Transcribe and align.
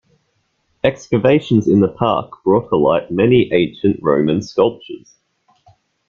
Excavations 0.83 1.67
in 1.67 1.79
the 1.79 1.87
park 1.87 2.43
brought 2.43 2.67
to 2.69 2.75
light 2.75 3.11
many 3.11 3.53
ancient 3.53 3.99
Roman 4.01 4.41
sculptures. 4.41 5.19